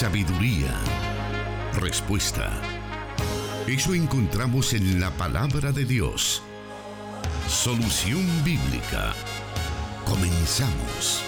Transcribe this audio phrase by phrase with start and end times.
[0.00, 0.72] sabiduría,
[1.78, 2.50] respuesta.
[3.66, 6.40] Eso encontramos en la palabra de Dios.
[7.46, 9.12] Solución bíblica.
[10.06, 11.22] Comenzamos.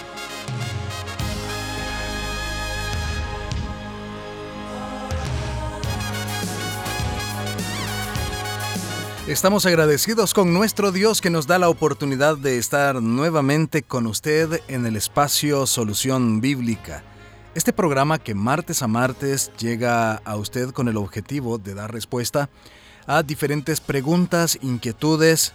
[9.27, 14.61] Estamos agradecidos con nuestro Dios que nos da la oportunidad de estar nuevamente con usted
[14.67, 17.03] en el espacio Solución Bíblica.
[17.55, 22.49] Este programa que martes a martes llega a usted con el objetivo de dar respuesta
[23.05, 25.53] a diferentes preguntas, inquietudes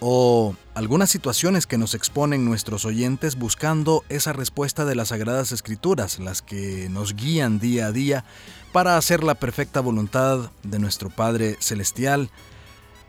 [0.00, 6.18] o algunas situaciones que nos exponen nuestros oyentes buscando esa respuesta de las Sagradas Escrituras,
[6.18, 8.24] las que nos guían día a día
[8.72, 12.30] para hacer la perfecta voluntad de nuestro Padre Celestial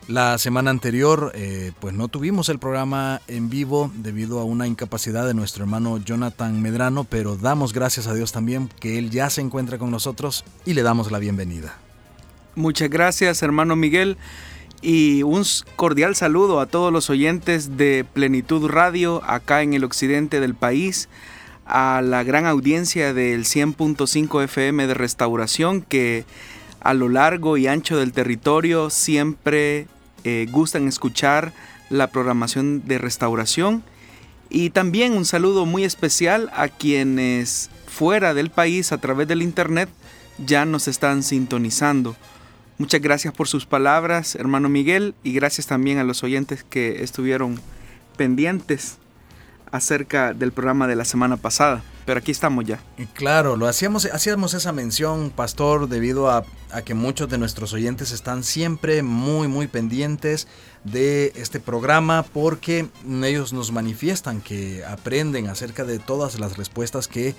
[0.08, 5.28] la semana anterior, eh, pues no tuvimos el programa en vivo debido a una incapacidad
[5.28, 9.42] de nuestro hermano Jonathan Medrano, pero damos gracias a Dios también que él ya se
[9.42, 11.78] encuentra con nosotros y le damos la bienvenida.
[12.56, 14.18] Muchas gracias, hermano Miguel,
[14.82, 15.44] y un
[15.76, 21.10] cordial saludo a todos los oyentes de Plenitud Radio acá en el occidente del país,
[21.66, 26.26] a la gran audiencia del 100.5 FM de Restauración que
[26.82, 29.88] a lo largo y ancho del territorio siempre
[30.24, 31.54] eh, gustan escuchar
[31.90, 33.84] la programación de restauración.
[34.50, 39.90] Y también un saludo muy especial a quienes fuera del país a través del internet
[40.46, 42.16] ya nos están sintonizando.
[42.78, 47.60] Muchas gracias por sus palabras, hermano Miguel, y gracias también a los oyentes que estuvieron
[48.16, 48.98] pendientes
[49.72, 52.80] acerca del programa de la semana pasada pero aquí estamos ya.
[53.14, 56.44] Claro, lo hacíamos, hacíamos esa mención, pastor, debido a,
[56.84, 60.48] que muchos de nuestros oyentes están siempre muy, muy pendientes
[60.84, 67.36] de este programa porque ellos nos manifiestan que aprenden acerca de todas las respuestas que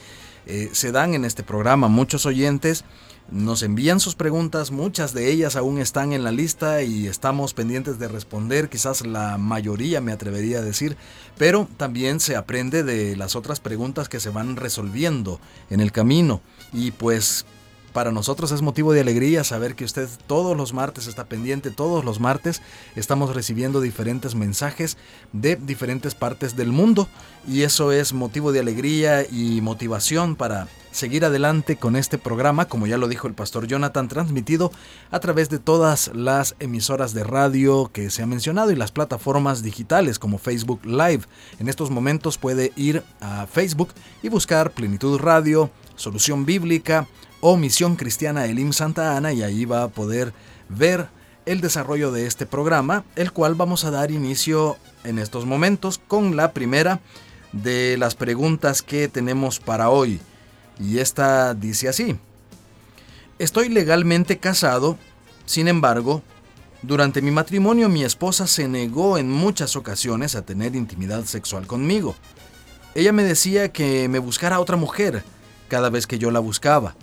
[0.47, 1.89] eh, se dan en este programa.
[1.89, 2.85] Muchos oyentes
[3.31, 7.99] nos envían sus preguntas, muchas de ellas aún están en la lista y estamos pendientes
[7.99, 10.97] de responder, quizás la mayoría me atrevería a decir,
[11.39, 16.41] pero también se aprende de las otras preguntas que se van resolviendo en el camino.
[16.73, 17.47] Y pues
[17.93, 22.05] para nosotros es motivo de alegría saber que usted todos los martes está pendiente, todos
[22.05, 22.63] los martes
[22.95, 24.97] estamos recibiendo diferentes mensajes
[25.33, 27.09] de diferentes partes del mundo.
[27.49, 32.87] Y eso es motivo de alegría y motivación para seguir adelante con este programa, como
[32.87, 34.73] ya lo dijo el pastor Jonathan, transmitido
[35.11, 39.63] a través de todas las emisoras de radio que se ha mencionado y las plataformas
[39.63, 41.23] digitales como Facebook Live.
[41.59, 43.91] En estos momentos puede ir a Facebook
[44.23, 47.07] y buscar Plenitud Radio, Solución Bíblica,
[47.41, 50.33] o Misión Cristiana Elim Santa Ana y ahí va a poder
[50.69, 51.09] ver
[51.47, 56.37] el desarrollo de este programa, el cual vamos a dar inicio en estos momentos con
[56.37, 57.01] la primera
[57.53, 60.21] de las preguntas que tenemos para hoy.
[60.81, 62.17] Y esta dice así.
[63.39, 64.99] Estoy legalmente casado,
[65.47, 66.23] sin embargo,
[66.83, 72.15] durante mi matrimonio mi esposa se negó en muchas ocasiones a tener intimidad sexual conmigo.
[72.95, 75.23] Ella me decía que me buscara otra mujer
[75.69, 76.97] cada vez que yo la buscaba,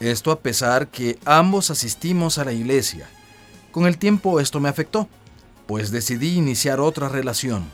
[0.00, 3.08] esto a pesar que ambos asistimos a la iglesia.
[3.72, 5.08] Con el tiempo esto me afectó,
[5.66, 7.64] pues decidí iniciar otra relación,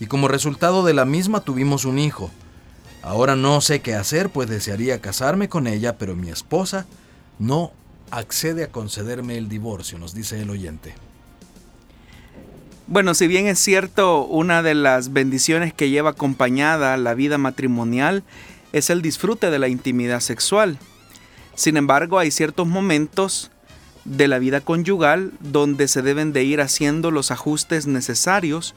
[0.00, 2.30] y como resultado de la misma tuvimos un hijo.
[3.04, 6.86] Ahora no sé qué hacer, pues desearía casarme con ella, pero mi esposa
[7.38, 7.70] no
[8.10, 10.94] accede a concederme el divorcio, nos dice el oyente.
[12.86, 18.24] Bueno, si bien es cierto, una de las bendiciones que lleva acompañada la vida matrimonial
[18.72, 20.78] es el disfrute de la intimidad sexual.
[21.54, 23.50] Sin embargo, hay ciertos momentos
[24.06, 28.74] de la vida conyugal donde se deben de ir haciendo los ajustes necesarios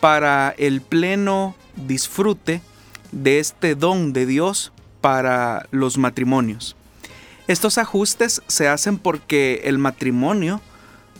[0.00, 2.62] para el pleno disfrute
[3.12, 6.76] de este don de Dios para los matrimonios.
[7.46, 10.60] Estos ajustes se hacen porque el matrimonio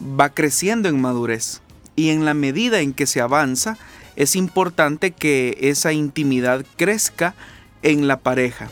[0.03, 1.63] va creciendo en madurez
[1.97, 3.79] y en la medida en que se avanza
[4.17, 7.35] es importante que esa intimidad crezca
[7.83, 8.71] en la pareja.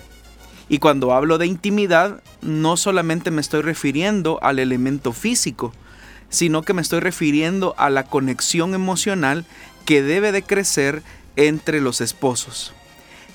[0.68, 5.72] Y cuando hablo de intimidad, no solamente me estoy refiriendo al elemento físico,
[6.28, 9.46] sino que me estoy refiriendo a la conexión emocional
[9.84, 11.02] que debe de crecer
[11.36, 12.74] entre los esposos.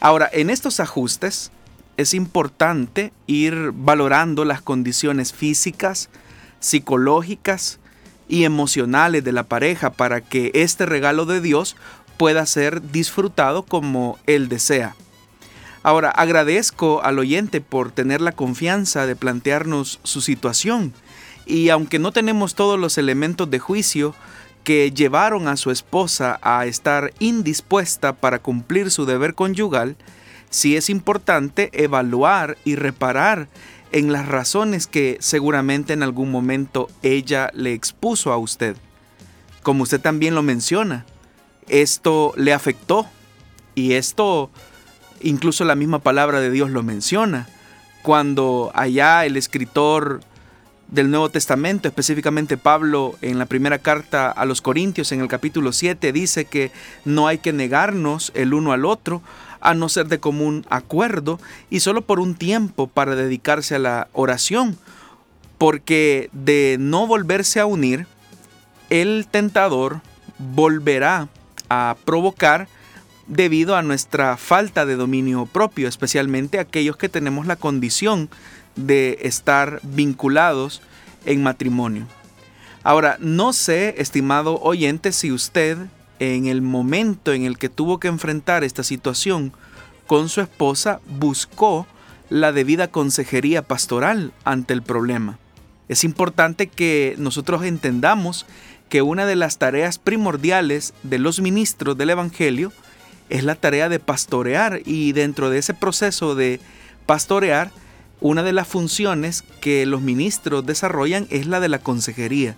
[0.02, 1.52] Ahora, en estos ajustes
[1.96, 6.10] es importante ir valorando las condiciones físicas,
[6.60, 7.78] psicológicas
[8.28, 11.76] y emocionales de la pareja para que este regalo de Dios
[12.18, 14.96] pueda ser disfrutado como Él desea.
[15.84, 20.94] Ahora, agradezco al oyente por tener la confianza de plantearnos su situación
[21.46, 24.16] y aunque no tenemos todos los elementos de juicio
[24.64, 29.96] que llevaron a su esposa a estar indispuesta para cumplir su deber conyugal,
[30.50, 33.48] sí es importante evaluar y reparar
[33.92, 38.76] en las razones que seguramente en algún momento ella le expuso a usted.
[39.64, 41.06] Como usted también lo menciona,
[41.68, 43.08] esto le afectó
[43.76, 44.50] y esto
[45.22, 47.48] incluso la misma palabra de Dios lo menciona.
[48.02, 50.22] Cuando allá el escritor
[50.92, 55.72] del Nuevo Testamento, específicamente Pablo en la primera carta a los Corintios en el capítulo
[55.72, 56.72] 7 dice que
[57.06, 59.22] no hay que negarnos el uno al otro
[59.62, 61.40] a no ser de común acuerdo
[61.70, 64.78] y solo por un tiempo para dedicarse a la oración,
[65.58, 68.06] porque de no volverse a unir,
[68.90, 70.02] el tentador
[70.40, 71.30] volverá
[71.70, 72.68] a provocar
[73.28, 78.30] debido a nuestra falta de dominio propio, especialmente aquellos que tenemos la condición
[78.86, 80.82] de estar vinculados
[81.26, 82.08] en matrimonio.
[82.84, 85.78] Ahora, no sé, estimado oyente, si usted
[86.20, 89.54] en el momento en el que tuvo que enfrentar esta situación
[90.06, 91.88] con su esposa buscó
[92.30, 95.40] la debida consejería pastoral ante el problema.
[95.90, 98.46] Es importante que nosotros entendamos
[98.88, 102.72] que una de las tareas primordiales de los ministros del Evangelio
[103.30, 106.60] es la tarea de pastorear y dentro de ese proceso de
[107.06, 107.72] pastorear
[108.22, 112.56] una de las funciones que los ministros desarrollan es la de la consejería.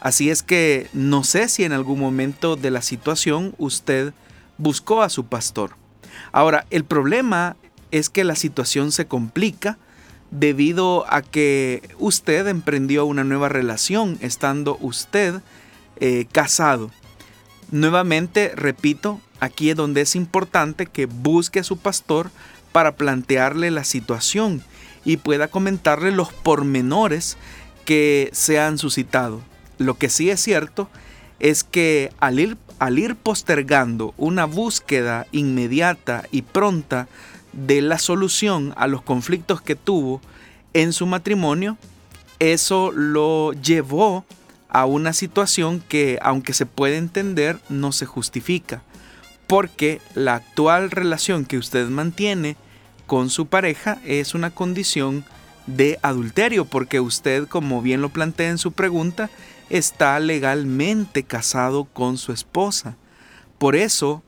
[0.00, 4.12] Así es que no sé si en algún momento de la situación usted
[4.58, 5.76] buscó a su pastor.
[6.32, 7.56] Ahora, el problema
[7.92, 9.78] es que la situación se complica
[10.30, 15.40] debido a que usted emprendió una nueva relación estando usted
[15.96, 16.90] eh, casado.
[17.70, 22.30] Nuevamente, repito, aquí es donde es importante que busque a su pastor
[22.72, 24.62] para plantearle la situación
[25.04, 27.36] y pueda comentarle los pormenores
[27.84, 29.40] que se han suscitado.
[29.78, 30.88] Lo que sí es cierto
[31.38, 37.08] es que al ir, al ir postergando una búsqueda inmediata y pronta
[37.52, 40.20] de la solución a los conflictos que tuvo
[40.72, 41.78] en su matrimonio,
[42.38, 44.24] eso lo llevó
[44.68, 48.82] a una situación que, aunque se puede entender, no se justifica.
[49.46, 52.56] Porque la actual relación que usted mantiene
[53.10, 55.24] con su pareja es una condición
[55.66, 59.30] de adulterio, porque usted, como bien lo plantea en su pregunta,
[59.68, 62.96] está legalmente casado con su esposa.
[63.58, 64.22] Por eso,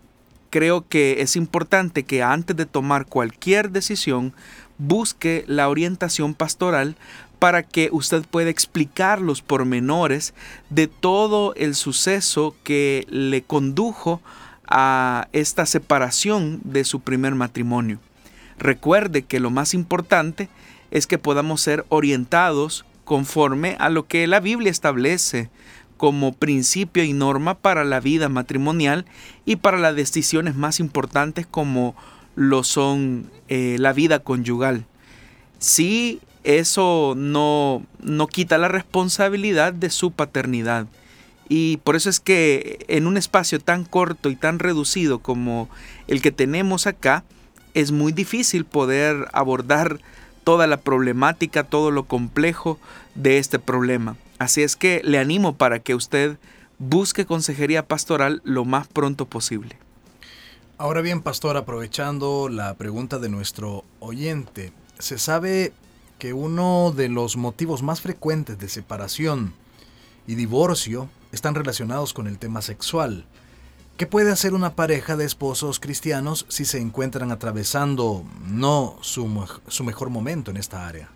[0.50, 4.34] creo que es importante que antes de tomar cualquier decisión,
[4.78, 6.96] busque la orientación pastoral
[7.38, 10.34] para que usted pueda explicar los pormenores
[10.70, 14.20] de todo el suceso que le condujo
[14.66, 18.00] a esta separación de su primer matrimonio.
[18.62, 20.48] Recuerde que lo más importante
[20.92, 25.50] es que podamos ser orientados conforme a lo que la Biblia establece
[25.96, 29.04] como principio y norma para la vida matrimonial
[29.44, 31.96] y para las decisiones más importantes como
[32.36, 34.86] lo son eh, la vida conyugal.
[35.58, 40.86] Si eso no, no quita la responsabilidad de su paternidad.
[41.48, 45.68] Y por eso es que en un espacio tan corto y tan reducido como
[46.06, 47.24] el que tenemos acá,
[47.74, 50.00] es muy difícil poder abordar
[50.44, 52.78] toda la problemática, todo lo complejo
[53.14, 54.16] de este problema.
[54.38, 56.36] Así es que le animo para que usted
[56.78, 59.76] busque consejería pastoral lo más pronto posible.
[60.78, 65.72] Ahora bien, pastor, aprovechando la pregunta de nuestro oyente, se sabe
[66.18, 69.54] que uno de los motivos más frecuentes de separación
[70.26, 73.24] y divorcio están relacionados con el tema sexual.
[73.96, 79.26] ¿Qué puede hacer una pareja de esposos cristianos si se encuentran atravesando no su,
[79.84, 81.08] mejor momento en esta área?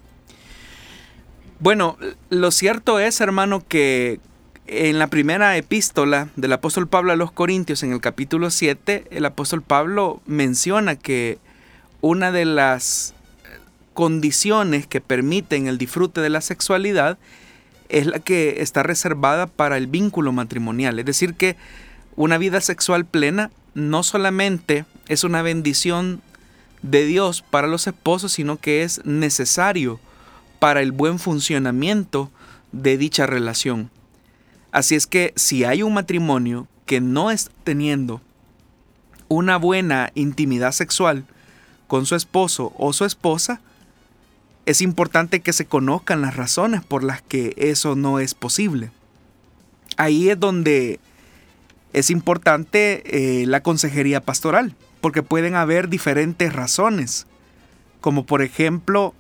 [1.59, 1.97] Bueno,
[2.29, 4.21] lo cierto es, hermano, que
[4.67, 9.25] en la primera epístola del apóstol Pablo a los Corintios, en el capítulo 7, el
[9.25, 11.39] apóstol Pablo menciona que
[12.03, 13.15] una de las
[13.95, 17.17] condiciones que permiten el disfrute de la sexualidad
[17.89, 20.99] es la que está reservada para el vínculo matrimonial.
[20.99, 21.57] Es decir, que
[22.17, 26.23] una vida sexual plena no solamente es una bendición
[26.83, 30.01] de Dios para los esposos, sino que es necesario
[30.59, 32.31] para el buen funcionamiento
[32.73, 33.91] de dicha relación.
[34.73, 38.21] Así es que si hay un matrimonio que no está teniendo
[39.29, 41.25] una buena intimidad sexual
[41.87, 43.61] con su esposo o su esposa,
[44.65, 48.91] es importante que se conozcan las razones por las que eso no es posible.
[49.97, 50.99] Ahí es donde
[51.97, 57.27] es importante eh, la consejería pastoral, porque pueden haber diferentes razones,
[58.03, 59.15] como por ejemplo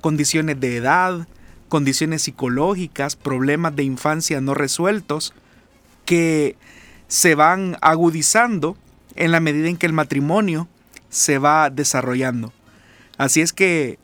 [0.00, 1.28] condiciones de edad,
[1.68, 5.34] condiciones psicológicas, problemas de infancia no resueltos,
[6.06, 6.56] que
[7.08, 8.78] se van agudizando
[9.16, 10.66] en la medida en que el matrimonio
[11.10, 12.54] se va desarrollando.
[13.18, 13.98] Así es que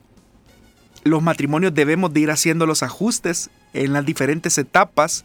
[1.04, 5.24] los matrimonios debemos de ir haciendo los ajustes en las diferentes etapas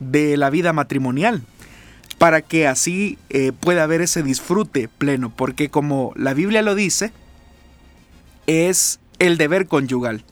[0.00, 1.42] de la vida matrimonial
[2.18, 7.12] para que así eh, pueda haber ese disfrute pleno, porque como la Biblia lo dice,
[8.46, 10.24] es el deber conyugal.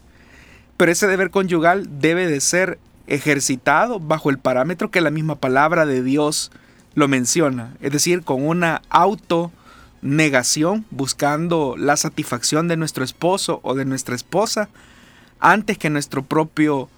[0.76, 5.84] Pero ese deber conyugal debe de ser ejercitado bajo el parámetro que la misma palabra
[5.86, 6.50] de Dios
[6.94, 13.84] lo menciona, es decir, con una autonegación, buscando la satisfacción de nuestro esposo o de
[13.84, 14.68] nuestra esposa
[15.40, 16.88] antes que nuestro propio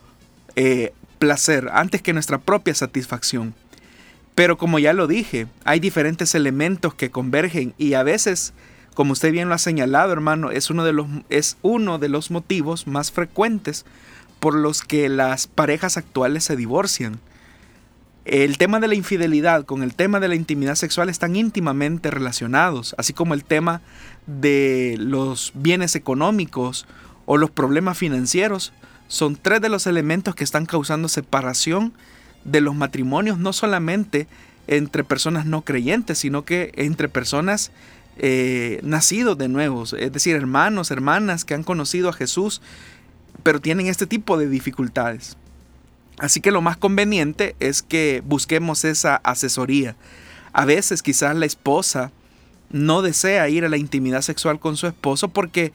[0.55, 3.55] eh, placer, antes que nuestra propia satisfacción.
[4.37, 8.53] Pero como ya lo dije, hay diferentes elementos que convergen y a veces,
[8.95, 12.31] como usted bien lo ha señalado, hermano, es uno de los, es uno de los
[12.31, 13.87] motivos más frecuentes
[14.39, 17.19] por los que las parejas actuales se divorcian.
[18.27, 22.95] El tema de la infidelidad con el tema de la intimidad sexual están íntimamente relacionados,
[22.99, 23.81] así como el tema
[24.27, 26.87] de los bienes económicos
[27.25, 28.75] o los problemas financieros
[29.09, 31.95] son tres de los elementos que están causando separación
[32.47, 34.27] de los matrimonios, no solamente
[34.67, 37.71] entre personas no creyentes, sino que entre personas
[38.19, 42.63] eh, nacidos de nuevos, es decir, hermanos, hermanas que han conocido a Jesús,
[43.43, 45.37] pero tienen este tipo de dificultades.
[46.19, 49.97] Así que lo más conveniente es que busquemos esa asesoría.
[50.53, 52.11] A veces quizás la esposa
[52.71, 55.73] no desea ir a la intimidad sexual con su esposo porque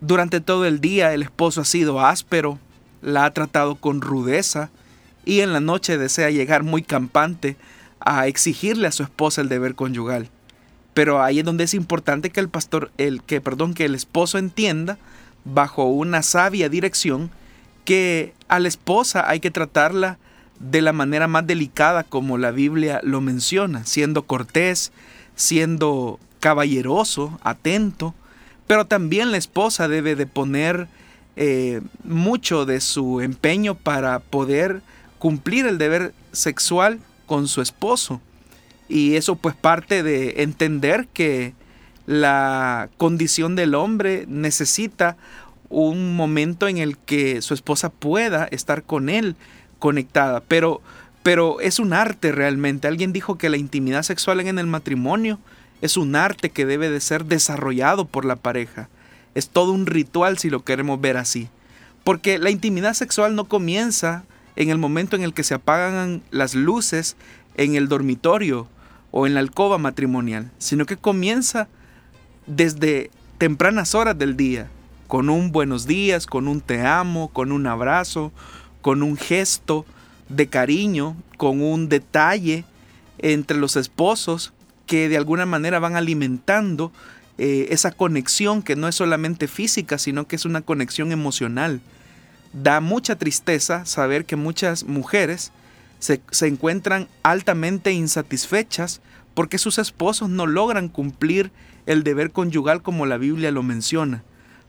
[0.00, 2.58] durante todo el día el esposo ha sido áspero,
[3.02, 4.70] la ha tratado con rudeza,
[5.24, 7.56] y en la noche desea llegar muy campante
[8.00, 10.28] a exigirle a su esposa el deber conyugal.
[10.94, 14.38] Pero ahí es donde es importante que el pastor, el que, perdón, que el esposo
[14.38, 14.98] entienda
[15.44, 17.30] bajo una sabia dirección
[17.84, 20.18] que a la esposa hay que tratarla
[20.60, 24.92] de la manera más delicada como la Biblia lo menciona, siendo cortés,
[25.34, 28.14] siendo caballeroso, atento,
[28.66, 30.86] pero también la esposa debe de poner
[31.36, 34.82] eh, mucho de su empeño para poder
[35.22, 38.20] cumplir el deber sexual con su esposo.
[38.88, 41.54] Y eso pues parte de entender que
[42.06, 45.16] la condición del hombre necesita
[45.68, 49.36] un momento en el que su esposa pueda estar con él
[49.78, 50.40] conectada.
[50.40, 50.82] Pero,
[51.22, 52.88] pero es un arte realmente.
[52.88, 55.38] Alguien dijo que la intimidad sexual en el matrimonio
[55.82, 58.88] es un arte que debe de ser desarrollado por la pareja.
[59.36, 61.48] Es todo un ritual si lo queremos ver así.
[62.02, 64.24] Porque la intimidad sexual no comienza
[64.56, 67.16] en el momento en el que se apagan las luces
[67.56, 68.68] en el dormitorio
[69.10, 71.68] o en la alcoba matrimonial, sino que comienza
[72.46, 74.68] desde tempranas horas del día,
[75.06, 78.32] con un buenos días, con un te amo, con un abrazo,
[78.80, 79.84] con un gesto
[80.28, 82.64] de cariño, con un detalle
[83.18, 84.52] entre los esposos
[84.86, 86.92] que de alguna manera van alimentando
[87.38, 91.80] eh, esa conexión que no es solamente física, sino que es una conexión emocional
[92.52, 95.52] da mucha tristeza saber que muchas mujeres
[95.98, 99.00] se, encuentran altamente insatisfechas
[99.34, 101.50] porque sus esposos no logran cumplir
[101.86, 104.22] el deber conyugal como la Biblia lo menciona,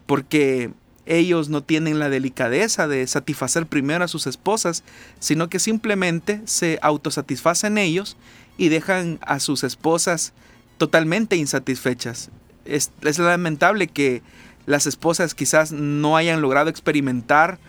[0.05, 0.71] porque
[1.05, 4.83] ellos no tienen la delicadeza de satisfacer primero a sus esposas,
[5.19, 8.15] sino que simplemente se autosatisfacen ellos
[8.57, 10.33] y dejan a sus esposas
[10.77, 12.29] totalmente insatisfechas.
[12.63, 14.21] Es, es lamentable que
[14.65, 17.59] las esposas quizás no hayan logrado experimentar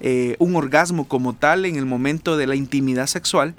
[0.00, 3.54] eh, un orgasmo como tal en el momento de la intimidad sexual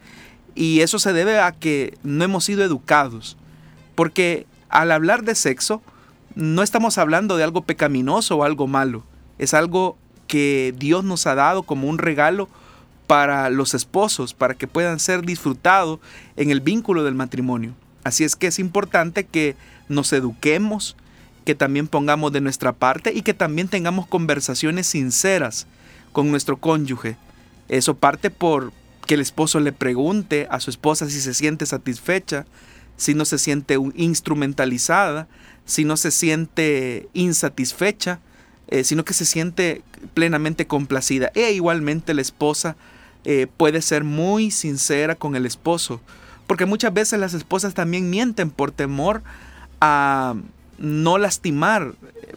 [0.55, 3.37] y eso se debe a que no hemos sido educados.
[3.95, 5.81] Porque al hablar de sexo
[6.35, 9.03] no estamos hablando de algo pecaminoso o algo malo,
[9.37, 12.49] es algo que Dios nos ha dado como un regalo
[13.07, 15.99] para los esposos, para que puedan ser disfrutados
[16.35, 17.73] en el vínculo del matrimonio.
[18.03, 19.55] Así es que es importante que
[19.87, 20.95] nos eduquemos,
[21.43, 25.67] que también pongamos de nuestra parte y que también tengamos conversaciones sinceras
[26.15, 27.17] con nuestro cónyuge.
[27.67, 28.71] Eso parte por
[29.05, 32.45] que el esposo le pregunte a su esposa si se siente satisfecha,
[32.95, 35.27] si no se siente instrumentalizada,
[35.65, 38.21] si no se siente insatisfecha,
[38.69, 39.81] eh, sino que se siente
[40.13, 41.33] plenamente complacida.
[41.35, 42.77] E igualmente la esposa
[43.25, 45.99] eh, puede ser muy sincera con el esposo,
[46.47, 49.21] porque muchas veces las esposas también mienten por temor
[49.81, 50.35] a
[50.77, 51.93] no lastimar,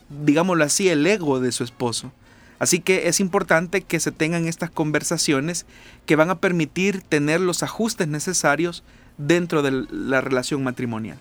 [0.08, 2.10] digámoslo así, el ego de su esposo.
[2.58, 5.66] Así que es importante que se tengan estas conversaciones
[6.06, 8.82] que van a permitir tener los ajustes necesarios
[9.16, 11.18] dentro de la relación matrimonial.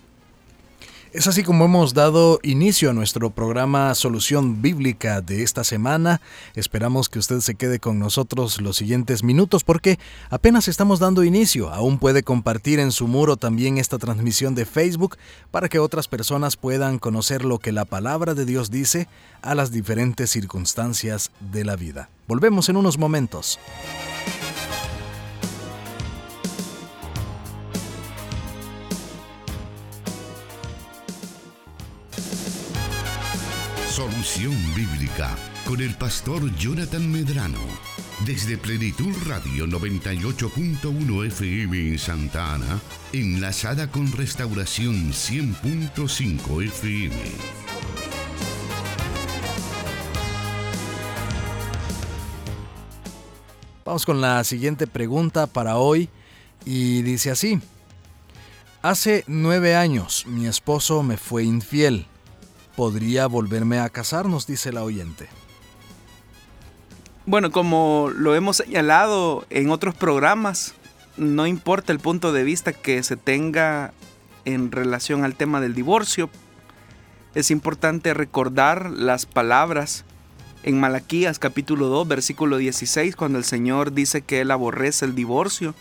[1.17, 6.21] Es así como hemos dado inicio a nuestro programa Solución Bíblica de esta semana.
[6.53, 9.97] Esperamos que usted se quede con nosotros los siguientes minutos porque
[10.29, 11.73] apenas estamos dando inicio.
[11.73, 15.17] Aún puede compartir en su muro también esta transmisión de Facebook
[15.49, 19.07] para que otras personas puedan conocer lo que la palabra de Dios dice
[19.41, 22.11] a las diferentes circunstancias de la vida.
[22.27, 23.57] Volvemos en unos momentos.
[33.97, 35.35] Solución Bíblica
[35.65, 37.57] con el pastor Jonathan Medrano.
[38.27, 42.79] Desde Plenitud Radio 98.1 FM en Santa Ana,
[43.11, 47.15] enlazada con Restauración 100.5 FM.
[53.83, 56.07] Vamos con la siguiente pregunta para hoy
[56.65, 57.59] y dice así.
[58.83, 62.05] Hace nueve años mi esposo me fue infiel
[62.77, 65.27] podría volverme a casar, nos dice la oyente.
[67.25, 70.75] Bueno, como lo hemos señalado en otros programas,
[71.17, 73.93] no importa el punto de vista que se tenga
[74.45, 76.29] en relación al tema del divorcio,
[77.33, 80.05] es importante recordar las palabras
[80.61, 85.73] en Malaquías capítulo 2 versículo 16 cuando el Señor dice que Él aborrece el divorcio.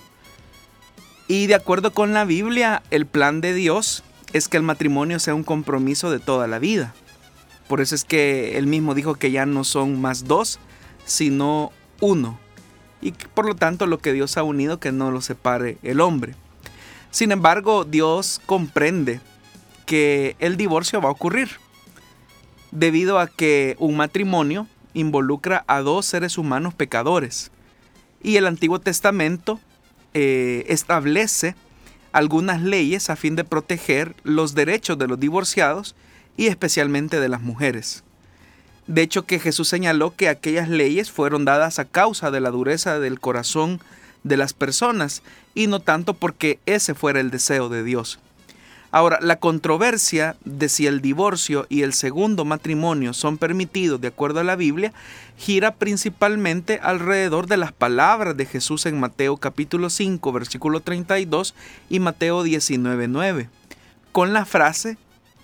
[1.28, 4.02] Y de acuerdo con la Biblia, el plan de Dios
[4.32, 6.94] es que el matrimonio sea un compromiso de toda la vida.
[7.68, 10.58] Por eso es que él mismo dijo que ya no son más dos,
[11.04, 12.38] sino uno.
[13.00, 16.34] Y por lo tanto lo que Dios ha unido que no lo separe el hombre.
[17.10, 19.20] Sin embargo, Dios comprende
[19.84, 21.50] que el divorcio va a ocurrir.
[22.72, 27.50] Debido a que un matrimonio involucra a dos seres humanos pecadores.
[28.22, 29.60] Y el Antiguo Testamento
[30.14, 31.54] eh, establece
[32.16, 35.94] algunas leyes a fin de proteger los derechos de los divorciados
[36.38, 38.04] y especialmente de las mujeres.
[38.86, 42.98] De hecho que Jesús señaló que aquellas leyes fueron dadas a causa de la dureza
[43.00, 43.82] del corazón
[44.24, 45.22] de las personas
[45.54, 48.18] y no tanto porque ese fuera el deseo de Dios.
[48.96, 54.40] Ahora, la controversia de si el divorcio y el segundo matrimonio son permitidos de acuerdo
[54.40, 54.94] a la Biblia
[55.36, 61.54] gira principalmente alrededor de las palabras de Jesús en Mateo capítulo 5 versículo 32
[61.90, 63.50] y Mateo 19 9,
[64.12, 64.96] con la frase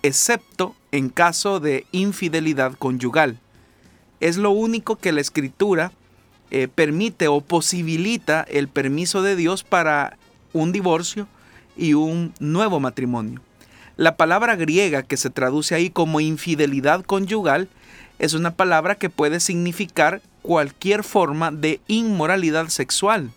[0.02, 3.38] excepto en caso de infidelidad conyugal.
[4.20, 5.92] Es lo único que la escritura
[6.50, 10.16] eh, permite o posibilita el permiso de Dios para
[10.54, 11.28] un divorcio
[11.76, 13.40] y un nuevo matrimonio.
[13.96, 17.68] La palabra griega que se traduce ahí como infidelidad conyugal
[18.18, 23.30] es una palabra que puede significar cualquier forma de inmoralidad sexual.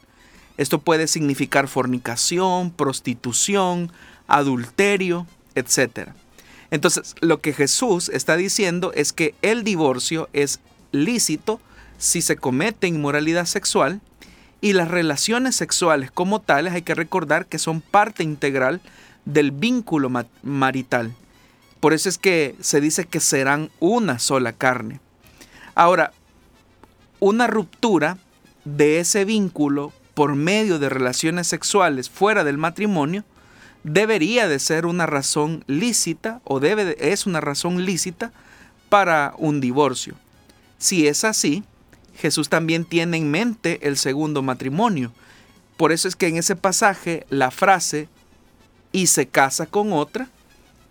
[0.58, 3.92] Esto puede significar fornicación, prostitución,
[4.28, 6.10] adulterio, etc.
[6.72, 10.60] Entonces, lo que Jesús está diciendo es que el divorcio es
[10.92, 11.60] lícito
[11.98, 14.02] si se comete inmoralidad sexual
[14.62, 18.82] y las relaciones sexuales como tales hay que recordar que son parte integral
[19.26, 20.10] del vínculo
[20.44, 21.14] marital.
[21.80, 25.00] Por eso es que se dice que serán una sola carne.
[25.76, 26.14] Ahora,
[27.20, 28.18] una ruptura
[28.64, 33.24] de ese vínculo por medio de relaciones sexuales fuera del matrimonio
[33.84, 38.32] debería de ser una razón lícita o debe es una razón lícita
[38.90, 40.16] para un divorcio.
[40.80, 41.64] Si es así,
[42.18, 45.12] Jesús también tiene en mente el segundo matrimonio.
[45.78, 48.08] Por eso es que en ese pasaje la frase
[48.92, 50.30] y se casa con otra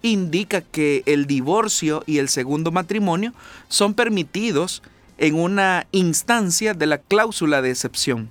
[0.03, 3.33] indica que el divorcio y el segundo matrimonio
[3.69, 4.83] son permitidos
[5.17, 8.31] en una instancia de la cláusula de excepción.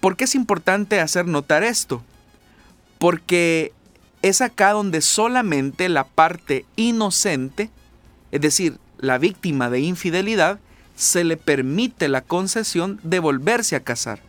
[0.00, 2.02] ¿Por qué es importante hacer notar esto?
[2.98, 3.72] Porque
[4.22, 7.70] es acá donde solamente la parte inocente,
[8.30, 10.60] es decir, la víctima de infidelidad,
[10.98, 14.20] se le permite la concesión de volverse a casar.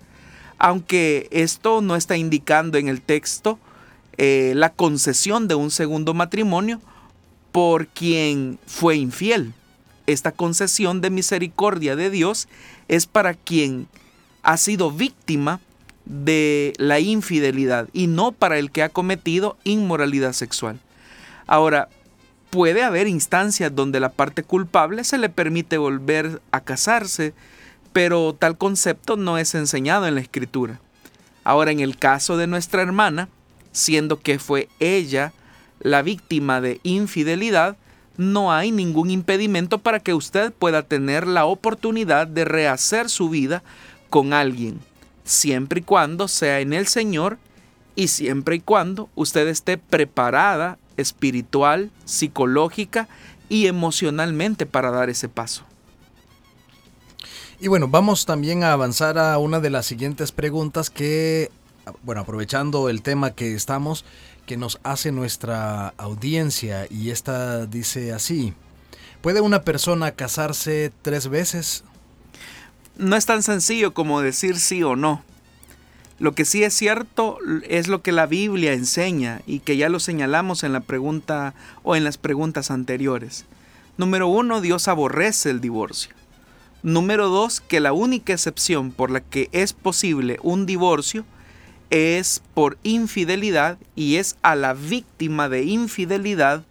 [0.59, 3.57] Aunque esto no está indicando en el texto
[4.17, 6.79] eh, la concesión de un segundo matrimonio
[7.51, 9.53] por quien fue infiel.
[10.05, 12.47] Esta concesión de misericordia de Dios
[12.87, 13.87] es para quien
[14.43, 15.61] ha sido víctima
[16.05, 20.79] de la infidelidad y no para el que ha cometido inmoralidad sexual.
[21.47, 21.89] Ahora,
[22.49, 27.33] puede haber instancias donde la parte culpable se le permite volver a casarse,
[27.93, 30.79] pero tal concepto no es enseñado en la escritura.
[31.43, 33.29] Ahora, en el caso de nuestra hermana,
[33.71, 35.33] siendo que fue ella
[35.79, 37.77] la víctima de infidelidad,
[38.17, 43.63] no hay ningún impedimento para que usted pueda tener la oportunidad de rehacer su vida
[44.09, 44.79] con alguien,
[45.23, 47.37] siempre y cuando sea en el Señor
[47.95, 53.07] y siempre y cuando usted esté preparada espiritual, psicológica
[53.49, 55.63] y emocionalmente para dar ese paso.
[57.59, 61.51] Y bueno, vamos también a avanzar a una de las siguientes preguntas que,
[62.03, 64.05] bueno, aprovechando el tema que estamos,
[64.45, 68.53] que nos hace nuestra audiencia y esta dice así,
[69.21, 71.83] ¿puede una persona casarse tres veces?
[72.95, 75.23] No es tan sencillo como decir sí o no.
[76.19, 80.01] Lo que sí es cierto es lo que la Biblia enseña y que ya lo
[80.01, 81.53] señalamos en la pregunta
[81.83, 83.45] o en las preguntas anteriores.
[83.97, 86.13] Número uno, Dios aborrece el divorcio.
[86.83, 91.25] Número dos, que la única excepción por la que es posible un divorcio
[91.89, 96.63] es por infidelidad y es a la víctima de infidelidad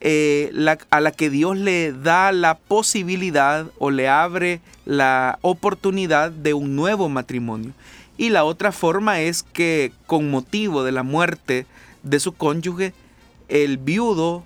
[0.00, 0.52] eh,
[0.90, 6.76] a la que Dios le da la posibilidad o le abre la oportunidad de un
[6.76, 7.72] nuevo matrimonio.
[8.16, 11.66] Y la otra forma es que con motivo de la muerte
[12.02, 12.94] de su cónyuge,
[13.48, 14.44] el viudo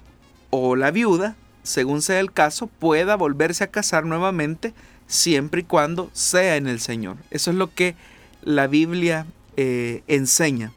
[0.50, 4.72] o la viuda, según sea el caso, pueda volverse a casar nuevamente
[5.06, 7.16] siempre y cuando sea en el Señor.
[7.30, 7.94] Eso es lo que
[8.42, 9.26] la Biblia
[9.56, 10.72] eh, enseña.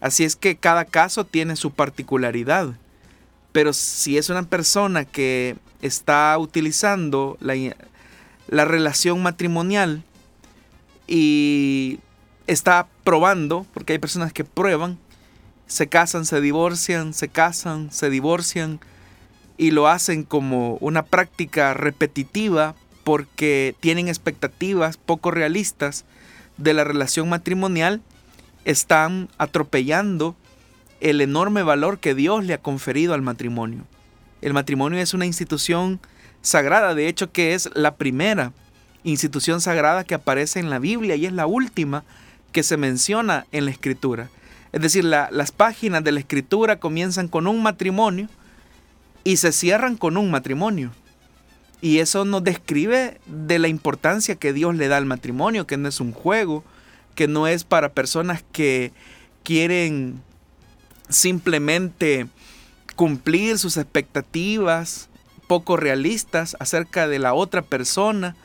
[0.00, 2.74] Así es que cada caso tiene su particularidad.
[3.52, 7.54] Pero si es una persona que está utilizando la,
[8.46, 10.04] la relación matrimonial
[11.08, 11.98] y
[12.50, 14.98] está probando, porque hay personas que prueban,
[15.68, 18.80] se casan, se divorcian, se casan, se divorcian
[19.56, 26.04] y lo hacen como una práctica repetitiva porque tienen expectativas poco realistas
[26.56, 28.02] de la relación matrimonial,
[28.64, 30.34] están atropellando
[31.00, 33.84] el enorme valor que Dios le ha conferido al matrimonio.
[34.42, 36.00] El matrimonio es una institución
[36.42, 38.52] sagrada, de hecho que es la primera
[39.04, 42.02] institución sagrada que aparece en la Biblia y es la última
[42.52, 44.30] que se menciona en la escritura.
[44.72, 48.28] Es decir, las páginas de la escritura comienzan con un matrimonio
[49.24, 50.92] y se cierran con un matrimonio.
[51.80, 55.88] Y eso nos describe de la importancia que Dios le da al matrimonio, que no
[55.88, 56.62] es un juego,
[57.14, 58.92] que no es para personas que
[59.42, 60.22] quieren
[61.08, 62.28] simplemente
[62.94, 65.08] cumplir sus expectativas
[65.48, 68.36] poco realistas acerca de la otra persona,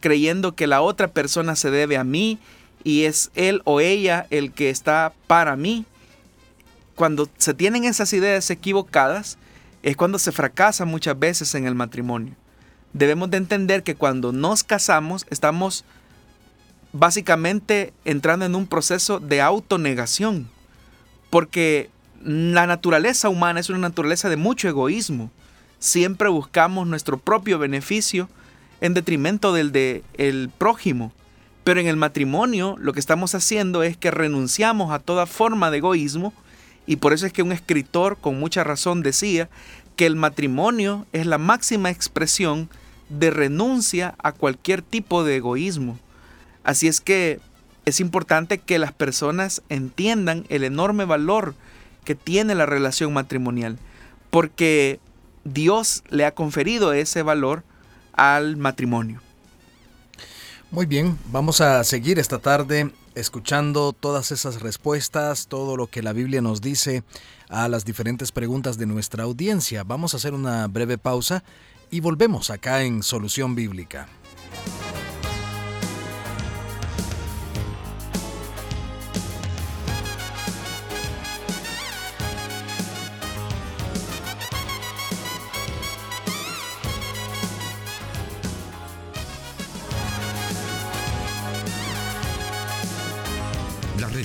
[0.00, 2.38] creyendo que la otra persona se debe a mí
[2.84, 5.84] y es él o ella el que está para mí.
[6.94, 9.38] Cuando se tienen esas ideas equivocadas,
[9.82, 12.34] es cuando se fracasa muchas veces en el matrimonio.
[12.92, 15.84] Debemos de entender que cuando nos casamos estamos
[16.92, 20.48] básicamente entrando en un proceso de autonegación,
[21.30, 21.90] porque
[22.22, 25.30] la naturaleza humana es una naturaleza de mucho egoísmo.
[25.78, 28.28] Siempre buscamos nuestro propio beneficio
[28.80, 31.12] en detrimento del de el prójimo.
[31.64, 35.78] Pero en el matrimonio lo que estamos haciendo es que renunciamos a toda forma de
[35.78, 36.32] egoísmo
[36.86, 39.48] y por eso es que un escritor con mucha razón decía
[39.96, 42.68] que el matrimonio es la máxima expresión
[43.08, 45.98] de renuncia a cualquier tipo de egoísmo.
[46.64, 47.40] Así es que
[47.84, 51.54] es importante que las personas entiendan el enorme valor
[52.04, 53.78] que tiene la relación matrimonial,
[54.30, 54.98] porque
[55.44, 57.64] Dios le ha conferido ese valor
[58.12, 59.20] al matrimonio.
[60.72, 66.14] Muy bien, vamos a seguir esta tarde escuchando todas esas respuestas, todo lo que la
[66.14, 67.02] Biblia nos dice
[67.50, 69.84] a las diferentes preguntas de nuestra audiencia.
[69.84, 71.44] Vamos a hacer una breve pausa
[71.90, 74.08] y volvemos acá en Solución Bíblica.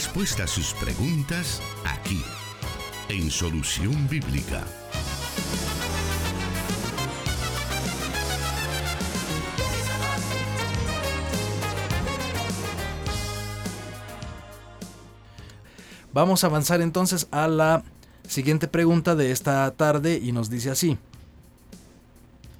[0.07, 2.23] Respuesta a sus preguntas aquí,
[3.09, 4.63] en Solución Bíblica.
[16.13, 17.83] Vamos a avanzar entonces a la
[18.29, 20.97] siguiente pregunta de esta tarde y nos dice así.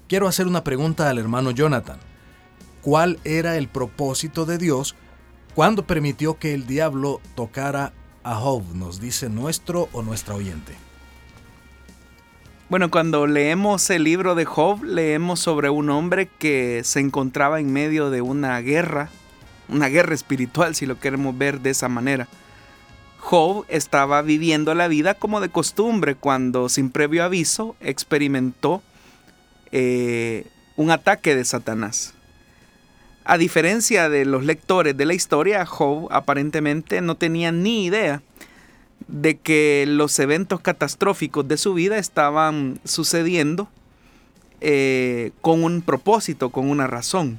[0.10, 2.00] Quiero hacer una pregunta al hermano Jonathan.
[2.82, 4.96] ¿Cuál era el propósito de Dios
[5.58, 7.92] ¿Cuándo permitió que el diablo tocara
[8.24, 8.64] a Job?
[8.76, 10.76] Nos dice nuestro o nuestra oyente.
[12.70, 17.74] Bueno, cuando leemos el libro de Job, leemos sobre un hombre que se encontraba en
[17.74, 19.10] medio de una guerra,
[19.68, 22.28] una guerra espiritual, si lo queremos ver de esa manera.
[23.18, 28.84] Job estaba viviendo la vida como de costumbre cuando, sin previo aviso, experimentó
[29.72, 32.14] eh, un ataque de Satanás.
[33.30, 38.22] A diferencia de los lectores de la historia, Job aparentemente no tenía ni idea
[39.10, 43.68] de que los eventos catastróficos de su vida estaban sucediendo
[44.62, 47.38] eh, con un propósito, con una razón.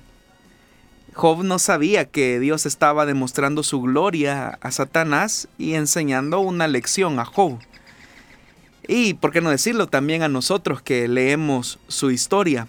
[1.14, 7.18] Job no sabía que Dios estaba demostrando su gloria a Satanás y enseñando una lección
[7.18, 7.60] a Job.
[8.86, 12.68] Y, por qué no decirlo, también a nosotros que leemos su historia.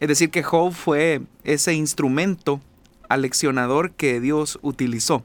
[0.00, 2.60] Es decir, que Job fue ese instrumento
[3.08, 5.22] aleccionador que Dios utilizó.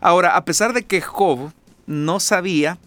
[0.00, 1.52] Ahora, a pesar de que Job
[1.86, 2.78] no sabía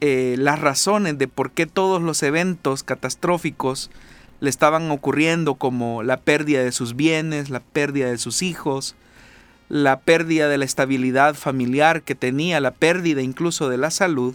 [0.00, 3.90] eh, las razones de por qué todos los eventos catastróficos
[4.40, 8.96] le estaban ocurriendo, como la pérdida de sus bienes, la pérdida de sus hijos,
[9.68, 14.34] la pérdida de la estabilidad familiar que tenía, la pérdida incluso de la salud,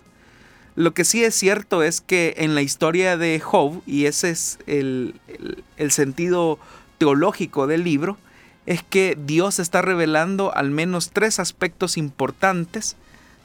[0.78, 4.60] lo que sí es cierto es que en la historia de Job, y ese es
[4.68, 5.16] el,
[5.76, 6.60] el sentido
[7.00, 8.20] teológico del libro,
[8.68, 12.96] es que Dios está revelando al menos tres aspectos importantes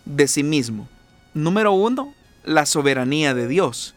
[0.04, 0.90] de sí mismo.
[1.32, 2.12] Número uno,
[2.44, 3.94] la soberanía de Dios.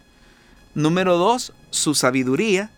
[0.73, 2.71] Número dos, su sabiduría.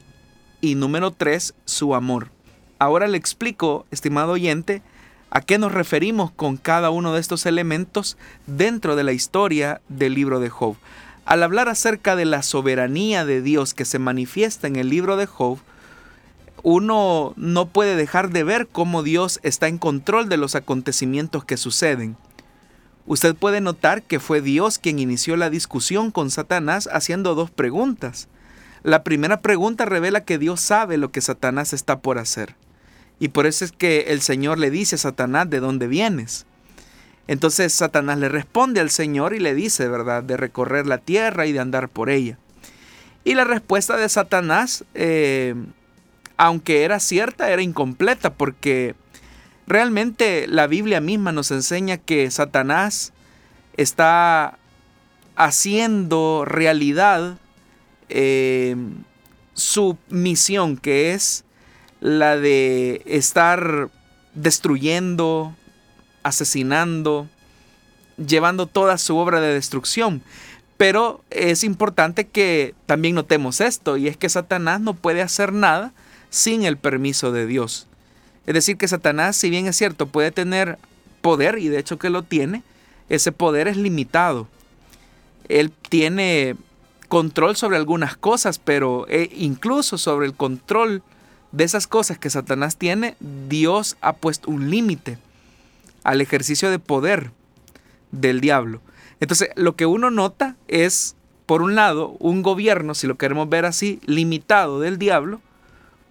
[0.59, 2.31] Y número tres, su amor.
[2.79, 4.81] Ahora le explico, estimado oyente,
[5.29, 10.13] a qué nos referimos con cada uno de estos elementos dentro de la historia del
[10.13, 10.75] libro de Job.
[11.25, 15.25] Al hablar acerca de la soberanía de Dios que se manifiesta en el libro de
[15.25, 15.59] Job,
[16.63, 21.57] uno no puede dejar de ver cómo Dios está en control de los acontecimientos que
[21.57, 22.17] suceden.
[23.05, 28.27] Usted puede notar que fue Dios quien inició la discusión con Satanás haciendo dos preguntas.
[28.83, 32.55] La primera pregunta revela que Dios sabe lo que Satanás está por hacer.
[33.19, 36.45] Y por eso es que el Señor le dice a Satanás, ¿de dónde vienes?
[37.27, 41.51] Entonces Satanás le responde al Señor y le dice, ¿verdad?, de recorrer la tierra y
[41.51, 42.37] de andar por ella.
[43.23, 45.55] Y la respuesta de Satanás, eh,
[46.37, 48.95] aunque era cierta, era incompleta porque
[49.67, 53.11] Realmente la Biblia misma nos enseña que Satanás
[53.75, 54.57] está
[55.35, 57.37] haciendo realidad
[58.07, 58.77] eh,
[59.53, 61.43] su misión, que es
[61.99, 63.89] la de estar
[64.33, 65.55] destruyendo,
[66.23, 67.27] asesinando,
[68.17, 70.21] llevando toda su obra de destrucción.
[70.77, 75.91] Pero es importante que también notemos esto, y es que Satanás no puede hacer nada
[76.29, 77.87] sin el permiso de Dios.
[78.45, 80.77] Es decir, que Satanás, si bien es cierto, puede tener
[81.21, 82.61] poder, y de hecho que lo tiene,
[83.09, 84.47] ese poder es limitado.
[85.49, 86.55] Él tiene
[87.07, 91.01] control sobre algunas cosas, pero eh, incluso sobre el control
[91.51, 93.15] de esas cosas que Satanás tiene,
[93.47, 95.17] Dios ha puesto un límite
[96.03, 97.31] al ejercicio de poder
[98.11, 98.81] del diablo.
[99.19, 103.65] Entonces, lo que uno nota es, por un lado, un gobierno, si lo queremos ver
[103.65, 105.41] así, limitado del diablo,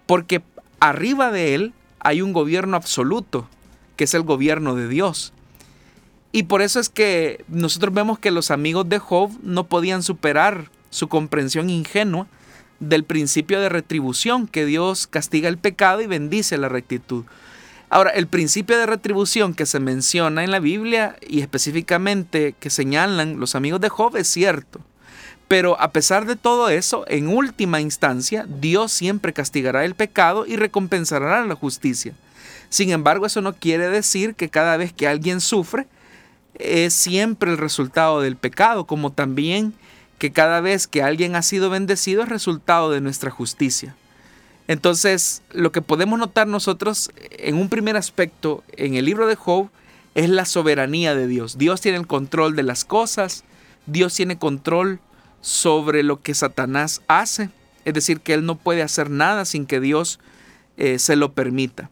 [0.06, 0.42] porque
[0.80, 3.48] arriba de él hay un gobierno absoluto,
[3.96, 5.32] que es el gobierno de Dios.
[6.32, 10.70] Y por eso es que nosotros vemos que los amigos de Job no podían superar
[10.90, 12.26] su comprensión ingenua
[12.80, 17.24] del principio de retribución, que Dios castiga el pecado y bendice la rectitud.
[17.88, 23.38] Ahora, el principio de retribución que se menciona en la Biblia y específicamente que señalan
[23.38, 24.80] los amigos de Job es cierto.
[25.48, 30.56] Pero a pesar de todo eso, en última instancia, Dios siempre castigará el pecado y
[30.56, 32.14] recompensará la justicia.
[32.68, 35.86] Sin embargo, eso no quiere decir que cada vez que alguien sufre,
[36.58, 39.74] es siempre el resultado del pecado, como también
[40.18, 43.94] que cada vez que alguien ha sido bendecido es resultado de nuestra justicia.
[44.68, 49.70] Entonces, lo que podemos notar nosotros en un primer aspecto en el libro de Job
[50.14, 51.58] es la soberanía de Dios.
[51.58, 53.44] Dios tiene el control de las cosas,
[53.86, 54.98] Dios tiene control
[55.40, 57.50] sobre lo que Satanás hace.
[57.84, 60.18] Es decir, que él no puede hacer nada sin que Dios
[60.76, 61.90] eh, se lo permita.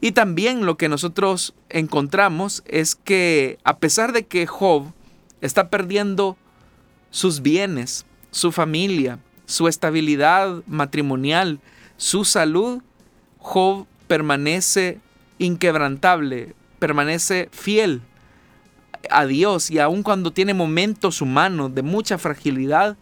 [0.00, 4.92] Y también lo que nosotros encontramos es que a pesar de que Job
[5.40, 6.36] está perdiendo
[7.10, 11.60] sus bienes, su familia, su estabilidad matrimonial,
[11.96, 12.82] su salud,
[13.38, 15.00] Job permanece
[15.38, 18.02] inquebrantable, permanece fiel
[19.10, 22.96] a Dios y aun cuando tiene momentos humanos de mucha fragilidad,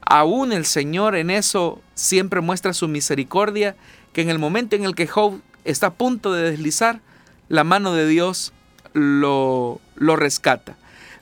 [0.00, 3.76] aún el Señor en eso siempre muestra su misericordia,
[4.12, 7.00] que en el momento en el que Job está a punto de deslizar,
[7.48, 8.52] la mano de Dios
[8.92, 10.76] lo, lo rescata.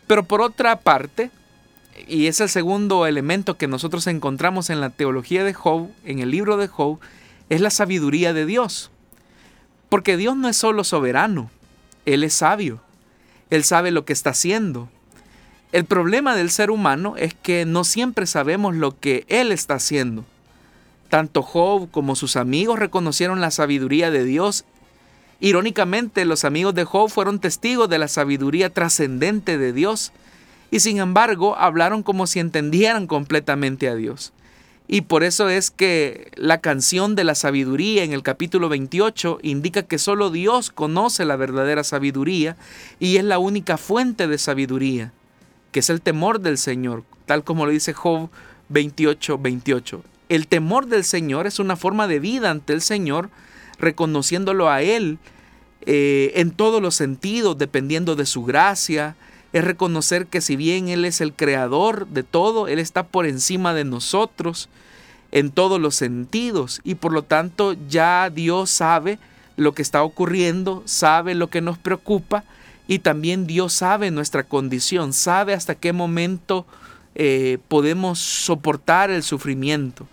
[0.06, 1.30] Pero por otra parte,
[2.06, 6.30] y es el segundo elemento que nosotros encontramos en la teología de Job, en el
[6.30, 6.98] libro de Job,
[7.48, 8.90] es la sabiduría de Dios.
[9.88, 11.50] Porque Dios no es solo soberano,
[12.06, 12.80] Él es sabio.
[13.50, 14.88] Él sabe lo que está haciendo.
[15.72, 20.24] El problema del ser humano es que no siempre sabemos lo que Él está haciendo.
[21.08, 24.64] Tanto Job como sus amigos reconocieron la sabiduría de Dios
[25.40, 30.12] Irónicamente, los amigos de Job fueron testigos de la sabiduría trascendente de Dios
[30.74, 34.32] y sin embargo hablaron como si entendieran completamente a Dios.
[34.88, 39.84] Y por eso es que la canción de la sabiduría en el capítulo 28 indica
[39.84, 42.56] que solo Dios conoce la verdadera sabiduría
[42.98, 45.12] y es la única fuente de sabiduría,
[45.70, 48.28] que es el temor del Señor, tal como lo dice Job
[48.70, 50.02] 28, 28.
[50.28, 53.30] El temor del Señor es una forma de vida ante el Señor,
[53.78, 55.18] reconociéndolo a Él
[55.82, 59.14] eh, en todos los sentidos, dependiendo de su gracia,
[59.54, 63.72] es reconocer que si bien Él es el creador de todo, Él está por encima
[63.72, 64.68] de nosotros
[65.30, 69.20] en todos los sentidos y por lo tanto ya Dios sabe
[69.56, 72.42] lo que está ocurriendo, sabe lo que nos preocupa
[72.88, 76.66] y también Dios sabe nuestra condición, sabe hasta qué momento
[77.14, 80.08] eh, podemos soportar el sufrimiento.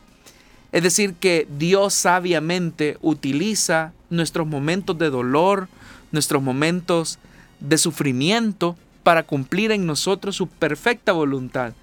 [0.72, 5.68] Es decir, que Dios sabiamente utiliza nuestros momentos de dolor,
[6.12, 7.18] nuestros momentos
[7.60, 11.74] de sufrimiento, para cumplir en nosotros su perfecta voluntad.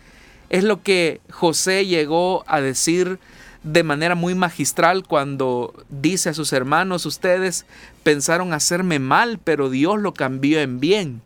[0.50, 3.18] Es lo que José llegó a decir
[3.62, 7.66] de manera muy magistral cuando dice a sus hermanos, ustedes
[8.02, 11.22] pensaron hacerme mal, pero Dios lo cambió en bien.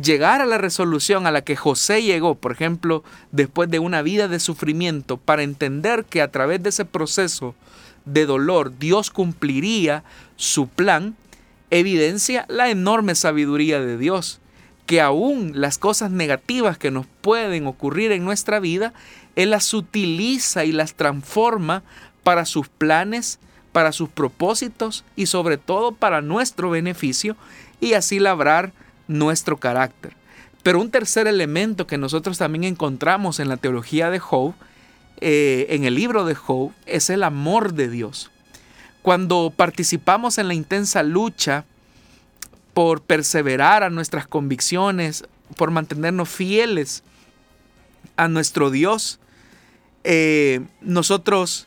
[0.00, 4.28] Llegar a la resolución a la que José llegó, por ejemplo, después de una vida
[4.28, 7.54] de sufrimiento, para entender que a través de ese proceso
[8.04, 10.04] de dolor Dios cumpliría
[10.36, 11.16] su plan,
[11.70, 14.40] evidencia la enorme sabiduría de Dios
[14.88, 18.94] que aún las cosas negativas que nos pueden ocurrir en nuestra vida,
[19.36, 21.82] Él las utiliza y las transforma
[22.22, 23.38] para sus planes,
[23.72, 27.36] para sus propósitos y sobre todo para nuestro beneficio
[27.82, 28.72] y así labrar
[29.08, 30.14] nuestro carácter.
[30.62, 34.54] Pero un tercer elemento que nosotros también encontramos en la teología de Job,
[35.20, 38.30] eh, en el libro de Job, es el amor de Dios.
[39.02, 41.66] Cuando participamos en la intensa lucha
[42.78, 45.24] por perseverar a nuestras convicciones,
[45.56, 47.02] por mantenernos fieles
[48.16, 49.18] a nuestro Dios,
[50.04, 51.66] eh, nosotros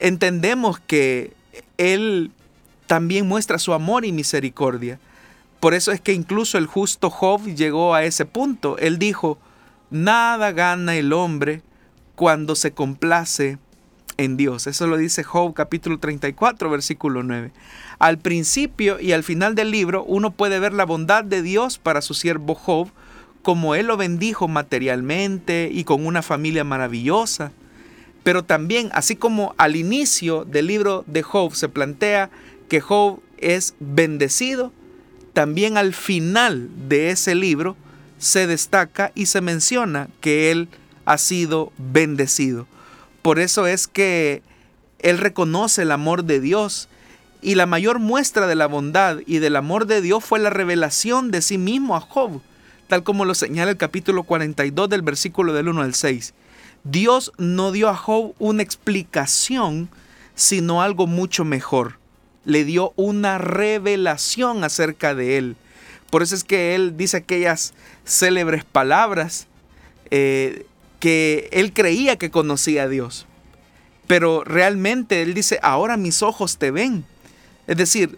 [0.00, 1.32] entendemos que
[1.78, 2.30] Él
[2.86, 4.98] también muestra su amor y misericordia.
[5.60, 8.76] Por eso es que incluso el justo Job llegó a ese punto.
[8.76, 9.38] Él dijo,
[9.88, 11.62] nada gana el hombre
[12.16, 13.56] cuando se complace
[14.16, 14.66] en Dios.
[14.66, 17.52] Eso lo dice Job capítulo 34, versículo 9.
[17.98, 22.02] Al principio y al final del libro uno puede ver la bondad de Dios para
[22.02, 22.88] su siervo Job,
[23.42, 27.52] como él lo bendijo materialmente y con una familia maravillosa.
[28.22, 32.30] Pero también, así como al inicio del libro de Job se plantea
[32.68, 34.72] que Job es bendecido,
[35.34, 37.76] también al final de ese libro
[38.18, 40.68] se destaca y se menciona que él
[41.04, 42.66] ha sido bendecido.
[43.24, 44.42] Por eso es que
[44.98, 46.90] él reconoce el amor de Dios
[47.40, 51.30] y la mayor muestra de la bondad y del amor de Dios fue la revelación
[51.30, 52.42] de sí mismo a Job,
[52.86, 56.34] tal como lo señala el capítulo 42 del versículo del 1 al 6.
[56.84, 59.88] Dios no dio a Job una explicación,
[60.34, 61.98] sino algo mucho mejor.
[62.44, 65.56] Le dio una revelación acerca de él.
[66.10, 67.72] Por eso es que él dice aquellas
[68.04, 69.46] célebres palabras
[70.10, 70.66] eh,
[71.04, 73.26] que él creía que conocía a Dios.
[74.06, 77.04] Pero realmente él dice, ahora mis ojos te ven.
[77.66, 78.16] Es decir,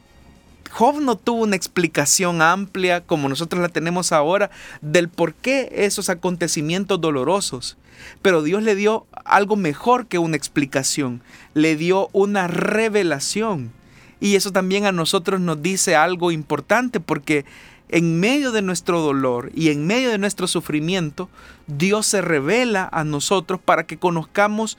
[0.70, 6.10] Job no tuvo una explicación amplia como nosotros la tenemos ahora del por qué esos
[6.10, 7.76] acontecimientos dolorosos.
[8.22, 11.22] Pero Dios le dio algo mejor que una explicación.
[11.54, 13.72] Le dio una revelación.
[14.20, 17.46] Y eso también a nosotros nos dice algo importante porque
[17.88, 21.28] en medio de nuestro dolor y en medio de nuestro sufrimiento,
[21.66, 24.76] Dios se revela a nosotros para que conozcamos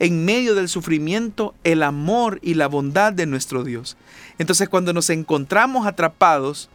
[0.00, 3.96] en medio del sufrimiento el amor y la bondad de nuestro Dios.
[4.38, 6.68] Entonces cuando nos encontramos atrapados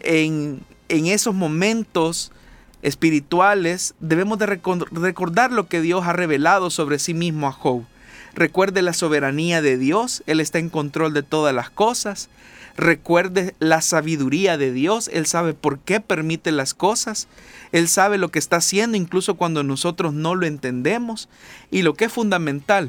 [0.00, 2.32] en, en esos momentos
[2.82, 7.84] espirituales, debemos de recordar lo que Dios ha revelado sobre sí mismo a Job.
[8.34, 12.28] Recuerde la soberanía de Dios, Él está en control de todas las cosas.
[12.78, 17.26] Recuerde la sabiduría de Dios, Él sabe por qué permite las cosas,
[17.72, 21.28] Él sabe lo que está haciendo incluso cuando nosotros no lo entendemos.
[21.72, 22.88] Y lo que es fundamental,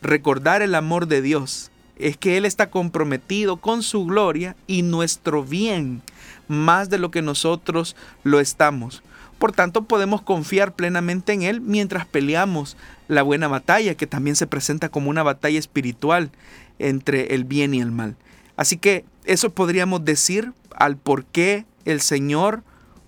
[0.00, 5.44] recordar el amor de Dios, es que Él está comprometido con su gloria y nuestro
[5.44, 6.00] bien,
[6.48, 7.94] más de lo que nosotros
[8.24, 9.02] lo estamos.
[9.38, 14.46] Por tanto, podemos confiar plenamente en Él mientras peleamos la buena batalla, que también se
[14.46, 16.30] presenta como una batalla espiritual
[16.78, 18.16] entre el bien y el mal.
[18.56, 22.62] Así que eso podríamos decir al por qué el Señor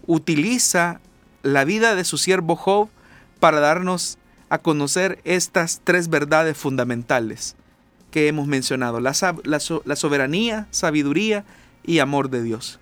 [0.06, 1.00] utiliza
[1.42, 2.88] la vida de su siervo Job
[3.40, 4.18] para darnos
[4.48, 7.54] a conocer estas tres verdades fundamentales.
[8.10, 9.12] que hemos mencionado, la,
[9.44, 11.44] la soberanía, sabiduría
[11.84, 12.80] y amor de Dios.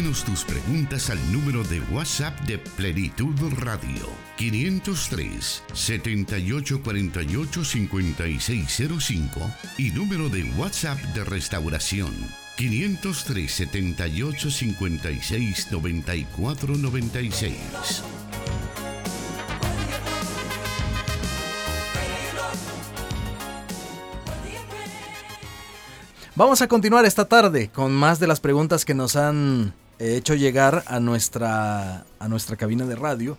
[0.00, 9.40] Escríbenos tus preguntas al número de WhatsApp de Plenitud Radio 503 7848 5605
[9.76, 12.14] y número de WhatsApp de Restauración
[12.56, 18.02] 503 78 56 94 96.
[26.36, 30.82] Vamos a continuar esta tarde con más de las preguntas que nos han hecho llegar
[30.86, 33.38] a nuestra, a nuestra cabina de radio.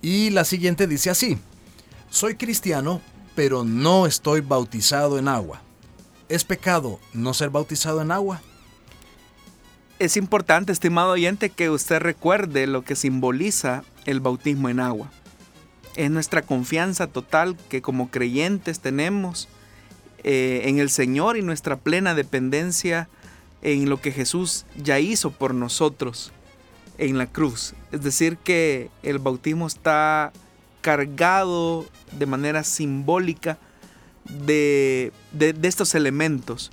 [0.00, 1.38] Y la siguiente dice así,
[2.10, 3.00] soy cristiano,
[3.34, 5.62] pero no estoy bautizado en agua.
[6.28, 8.40] ¿Es pecado no ser bautizado en agua?
[9.98, 15.10] Es importante, estimado oyente, que usted recuerde lo que simboliza el bautismo en agua.
[15.96, 19.48] Es nuestra confianza total que como creyentes tenemos
[20.22, 23.08] eh, en el Señor y nuestra plena dependencia
[23.62, 26.32] en lo que Jesús ya hizo por nosotros
[26.98, 27.74] en la cruz.
[27.92, 30.32] Es decir, que el bautismo está
[30.80, 33.58] cargado de manera simbólica
[34.28, 35.12] de,
[35.62, 36.70] estos elementos.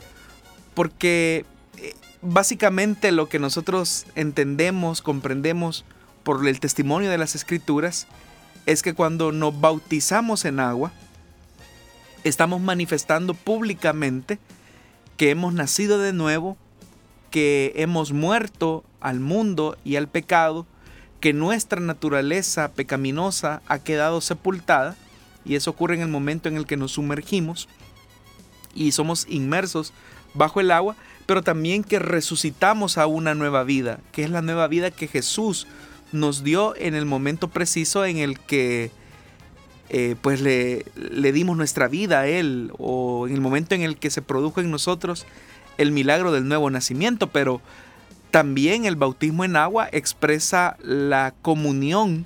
[0.74, 1.46] Porque
[1.78, 5.86] eh, básicamente lo que nosotros entendemos, comprendemos
[6.24, 8.08] por el testimonio de las escrituras,
[8.66, 10.92] es que cuando nos bautizamos en agua,
[12.24, 14.40] estamos manifestando públicamente
[15.18, 16.58] que hemos nacido de nuevo,
[17.36, 20.66] que hemos muerto al mundo y al pecado,
[21.20, 24.96] que nuestra naturaleza pecaminosa ha quedado sepultada,
[25.44, 27.68] y eso ocurre en el momento en el que nos sumergimos
[28.74, 29.92] y somos inmersos
[30.34, 34.70] bajo el agua, pero también que resucitamos a una nueva vida, que es la nueva
[34.70, 35.68] vida que Jesús
[36.14, 38.92] nos dio en el momento preciso en el que
[39.90, 43.98] eh, pues le, le dimos nuestra vida a Él o en el momento en el
[43.98, 45.26] que se produjo en nosotros
[45.78, 47.62] el milagro del nuevo nacimiento, pero
[48.32, 52.26] también el bautismo en agua expresa la comunión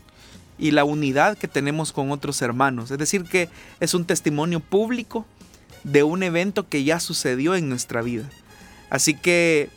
[0.58, 2.92] y la unidad que tenemos con otros hermanos.
[2.92, 5.26] Es decir, que es un testimonio público
[5.84, 8.30] de un evento que ya sucedió en nuestra vida.
[8.90, 9.70] Así que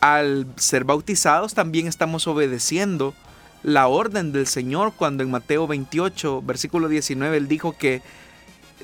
[0.00, 3.14] al ser bautizados también estamos obedeciendo
[3.62, 8.02] la orden del Señor cuando en Mateo 28, versículo 19, él dijo que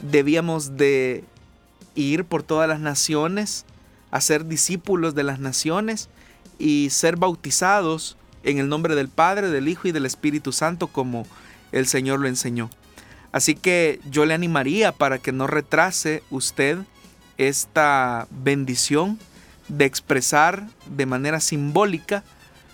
[0.01, 1.25] debíamos de
[1.97, 3.65] ir por todas las naciones,
[4.11, 6.09] hacer discípulos de las naciones
[6.59, 11.27] y ser bautizados en el nombre del Padre, del Hijo y del Espíritu Santo como
[11.73, 12.71] el Señor lo enseñó.
[13.33, 16.79] Así que yo le animaría para que no retrase usted
[17.37, 19.19] esta bendición
[19.69, 22.25] de expresar de manera simbólica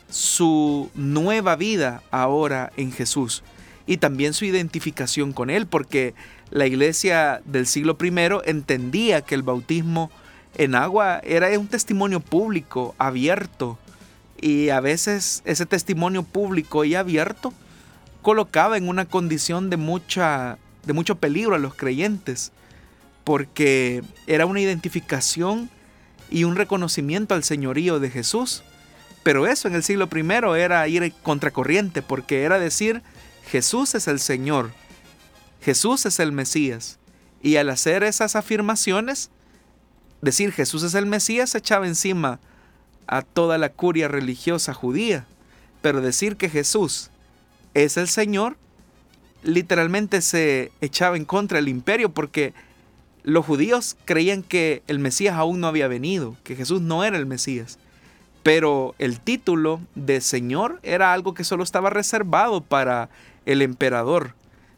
[0.09, 3.43] su nueva vida ahora en Jesús
[3.87, 6.15] y también su identificación con Él, porque
[6.51, 8.13] la iglesia del siglo I
[8.49, 10.11] entendía que el bautismo
[10.57, 13.79] en agua era un testimonio público, abierto,
[14.41, 17.53] y a veces ese testimonio público y abierto
[18.23, 22.53] colocaba en una condición de, mucha, de mucho peligro a los creyentes,
[23.25, 25.71] porque era una identificación
[26.31, 28.65] y un reconocimiento al señorío de Jesús
[29.25, 33.03] pero eso en el siglo I era ir contracorriente, porque era decir,
[33.51, 34.71] Jesús es el Señor,
[35.63, 36.99] Jesús es el Mesías.
[37.43, 39.31] Y al hacer esas afirmaciones,
[40.25, 42.41] decir Jesús es el Mesías echaba encima
[43.07, 45.27] a toda la curia religiosa judía.
[45.83, 47.11] Pero decir que Jesús
[47.75, 48.57] es el Señor,
[49.43, 52.55] literalmente se echaba en contra del imperio porque
[53.23, 57.27] los judíos creían que el Mesías aún no había venido, que Jesús no era el
[57.27, 57.79] Mesías.
[58.43, 63.09] Pero el título de Señor era algo que solo estaba reservado para
[63.45, 64.35] el emperador,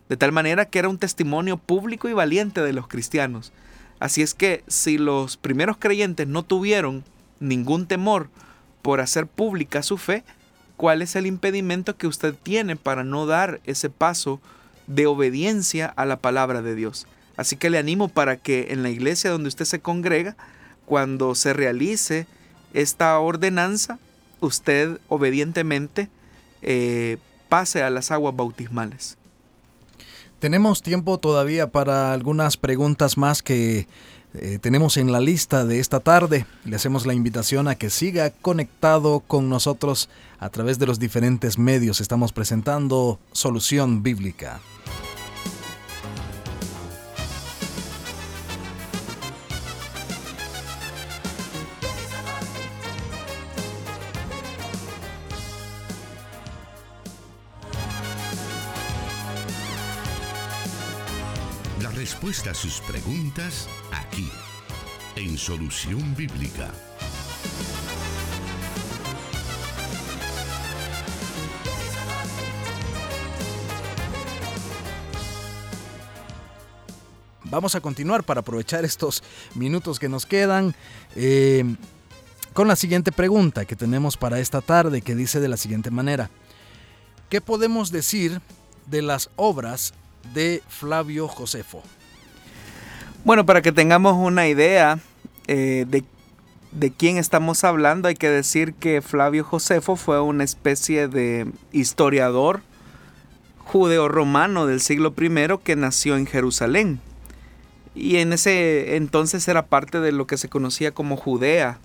[0.08, 3.52] de tal manera que era un testimonio público y valiente de los cristianos.
[3.98, 7.04] Así es que si los primeros creyentes no tuvieron
[7.40, 8.28] ningún temor
[8.82, 10.22] por hacer pública su fe,
[10.76, 14.40] ¿cuál es el impedimento que usted tiene para no dar ese paso
[14.86, 17.06] de obediencia a la palabra de Dios?
[17.36, 20.36] Así que le animo para que en la iglesia donde usted se congrega,
[20.84, 22.26] cuando se realice
[22.72, 23.98] esta ordenanza,
[24.40, 26.08] usted obedientemente
[26.62, 27.18] eh,
[27.48, 29.18] pase a las aguas bautismales.
[30.46, 33.88] Tenemos tiempo todavía para algunas preguntas más que
[34.32, 36.46] eh, tenemos en la lista de esta tarde.
[36.64, 41.58] Le hacemos la invitación a que siga conectado con nosotros a través de los diferentes
[41.58, 42.00] medios.
[42.00, 44.60] Estamos presentando Solución Bíblica.
[62.26, 64.28] Respuesta a sus preguntas aquí,
[65.14, 66.72] en Solución Bíblica.
[77.44, 79.22] Vamos a continuar para aprovechar estos
[79.54, 80.74] minutos que nos quedan
[81.14, 81.76] eh,
[82.54, 86.28] con la siguiente pregunta que tenemos para esta tarde que dice de la siguiente manera.
[87.30, 88.40] ¿Qué podemos decir
[88.86, 89.94] de las obras
[90.34, 91.84] de Flavio Josefo?
[93.26, 95.00] Bueno, para que tengamos una idea
[95.48, 96.04] eh, de,
[96.70, 102.60] de, quién estamos hablando, hay que decir que Flavio Josefo fue una especie de historiador
[103.64, 107.00] judeo-romano del siglo I que nació en Jerusalén.
[107.96, 111.80] Y en ese entonces era parte de lo que se conocía como Judea,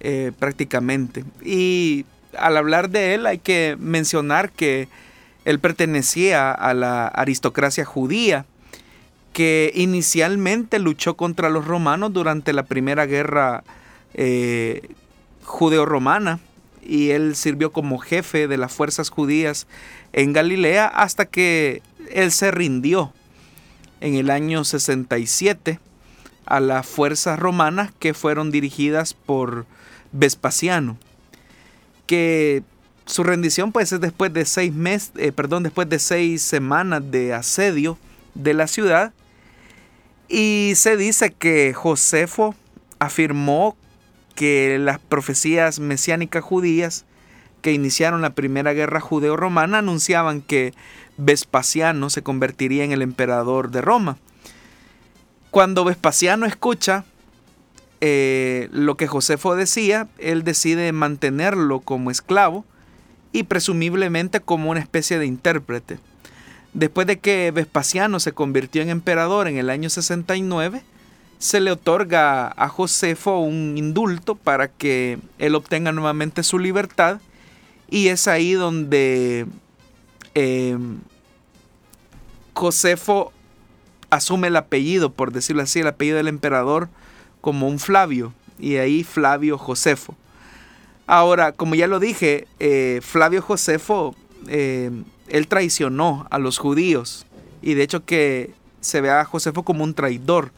[0.00, 1.26] eh, prácticamente.
[1.44, 4.88] Y al hablar de él hay que mencionar que
[5.44, 8.46] él pertenecía a la aristocracia judía
[9.32, 13.64] que inicialmente luchó contra los romanos durante la primera guerra
[14.14, 14.90] eh,
[15.44, 16.38] judeo-romana
[16.82, 19.66] y él sirvió como jefe de las fuerzas judías
[20.12, 23.12] en Galilea hasta que él se rindió
[24.00, 25.78] en el año 67
[26.44, 29.64] a las fuerzas romanas que fueron dirigidas por
[30.10, 30.98] Vespasiano
[32.06, 32.62] que
[33.06, 37.32] su rendición pues es después de seis meses eh, perdón después de seis semanas de
[37.32, 37.96] asedio
[38.34, 39.12] de la ciudad
[40.32, 42.54] y se dice que Josefo
[42.98, 43.76] afirmó
[44.34, 47.04] que las profecías mesiánicas judías
[47.60, 50.72] que iniciaron la primera guerra judeo-romana anunciaban que
[51.18, 54.16] Vespasiano se convertiría en el emperador de Roma.
[55.50, 57.04] Cuando Vespasiano escucha
[58.00, 62.64] eh, lo que Josefo decía, él decide mantenerlo como esclavo
[63.32, 65.98] y presumiblemente como una especie de intérprete.
[66.74, 70.82] Después de que Vespasiano se convirtió en emperador en el año 69,
[71.38, 77.20] se le otorga a Josefo un indulto para que él obtenga nuevamente su libertad
[77.90, 79.46] y es ahí donde
[80.34, 80.78] eh,
[82.54, 83.32] Josefo
[84.08, 86.88] asume el apellido, por decirlo así, el apellido del emperador
[87.40, 90.14] como un Flavio y ahí Flavio Josefo.
[91.06, 94.14] Ahora, como ya lo dije, eh, Flavio Josefo
[94.46, 94.90] eh,
[95.32, 97.24] él traicionó a los judíos
[97.62, 98.52] y de hecho que
[98.82, 100.52] se ve a Josefo como un traidor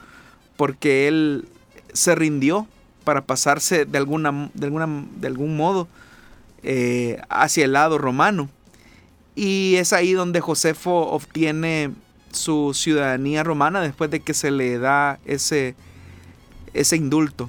[0.57, 1.47] porque él
[1.93, 2.67] se rindió
[3.05, 5.87] para pasarse de, de, de algún modo
[6.65, 8.49] eh, hacia el lado romano.
[9.37, 11.93] Y es ahí donde Josefo obtiene
[12.33, 15.77] su ciudadanía romana después de que se le da ese,
[16.73, 17.49] ese indulto.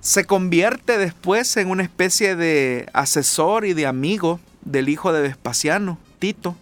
[0.00, 5.98] Se convierte después en una especie de asesor y de amigo del hijo de Vespasiano.
[6.18, 6.56] Tito.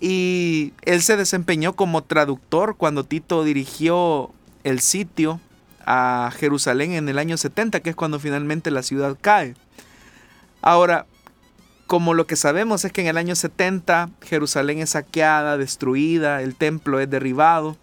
[0.00, 4.30] Y él se desempeñó como traductor cuando Tito dirigió
[4.64, 5.40] el sitio
[5.86, 9.54] a Jerusalén en el año 70, que es cuando finalmente la ciudad cae.
[10.62, 11.06] Ahora,
[11.86, 16.54] como lo que sabemos es que en el año 70 Jerusalén es saqueada, destruida, el
[16.54, 17.76] templo es derribado,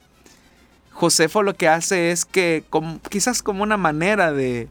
[0.98, 2.64] Josefo lo que hace es que
[3.10, 4.68] quizás como una manera de,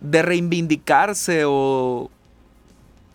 [0.00, 2.10] de reivindicarse o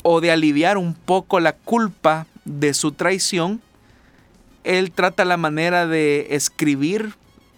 [0.03, 3.61] o de aliviar un poco la culpa de su traición,
[4.63, 7.15] él trata la manera de escribir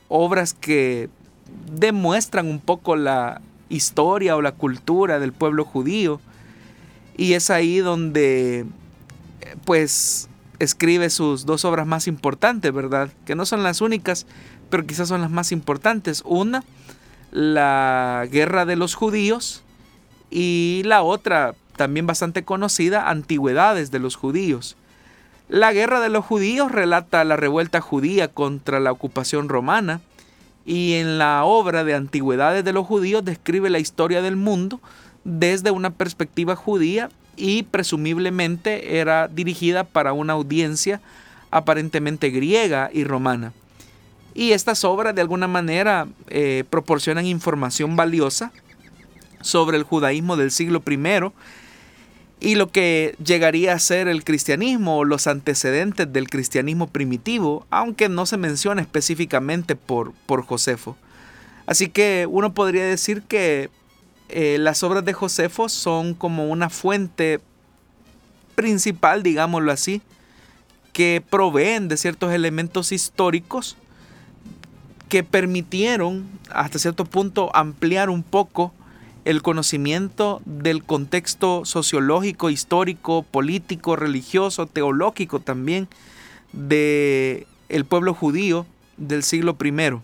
[0.08, 1.10] obras que
[1.72, 6.22] demuestran un poco la historia o la cultura del pueblo judío.
[7.18, 8.66] Y es ahí donde,
[9.66, 10.30] pues,
[10.60, 13.10] escribe sus dos obras más importantes, ¿verdad?
[13.26, 14.26] Que no son las únicas,
[14.70, 16.22] pero quizás son las más importantes.
[16.26, 16.64] Una,
[17.32, 19.64] la guerra de los judíos,
[20.30, 24.76] y la otra, también bastante conocida, Antigüedades de los judíos.
[25.48, 30.02] La guerra de los judíos relata la revuelta judía contra la ocupación romana
[30.66, 34.82] y en la obra de Antigüedades de los judíos describe la historia del mundo
[35.24, 41.02] desde una perspectiva judía y presumiblemente era dirigida para una audiencia
[41.52, 43.54] aparentemente griega y romana.
[44.34, 48.52] Y estas obras de alguna manera eh, proporcionan información valiosa
[49.42, 50.98] sobre el judaísmo del siglo I
[52.46, 58.08] y lo que llegaría a ser el cristianismo o los antecedentes del cristianismo primitivo, aunque
[58.08, 60.96] no se menciona específicamente por, por Josefo.
[61.66, 63.72] Así que uno podría decir que
[64.30, 67.40] eh, las obras de Josefo son como una fuente
[68.54, 70.04] principal, digámoslo así,
[70.94, 73.76] que proveen de ciertos elementos históricos
[75.10, 78.72] que permitieron hasta cierto punto ampliar un poco
[79.26, 85.88] el conocimiento del contexto sociológico, histórico, político, religioso, teológico también
[86.54, 88.68] de el pueblo judío
[88.98, 90.00] del siglo I.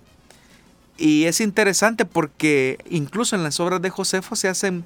[0.98, 4.84] Y es interesante porque incluso en las obras de Josefo se hacen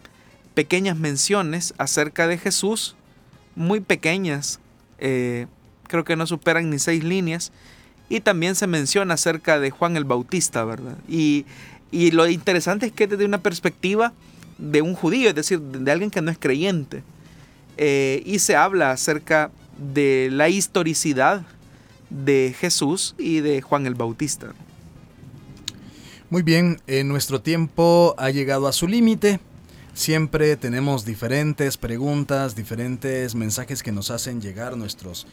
[0.53, 2.95] pequeñas menciones acerca de Jesús,
[3.55, 4.59] muy pequeñas,
[4.99, 5.47] eh,
[5.87, 7.51] creo que no superan ni seis líneas,
[8.07, 10.97] y también se menciona acerca de Juan el Bautista, ¿verdad?
[11.07, 11.45] Y
[11.95, 14.11] y lo interesante es que desde una perspectiva
[14.57, 17.03] de un judío, es decir, de alguien que no es creyente.
[17.77, 21.43] Eh, y se habla acerca de la historicidad
[22.09, 24.53] de Jesús y de Juan el Bautista.
[26.29, 29.39] Muy bien, en nuestro tiempo ha llegado a su límite.
[29.93, 35.27] Siempre tenemos diferentes preguntas, diferentes mensajes que nos hacen llegar nuestros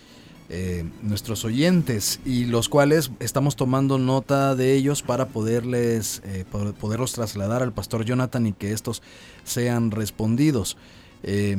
[0.54, 6.44] eh, nuestros oyentes y los cuales estamos tomando nota de ellos para poderles eh,
[6.78, 9.00] poderlos trasladar al pastor Jonathan y que estos
[9.44, 10.76] sean respondidos.
[11.22, 11.56] Eh,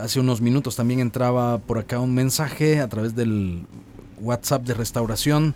[0.00, 3.66] hace unos minutos también entraba por acá un mensaje a través del
[4.22, 5.54] WhatsApp de restauración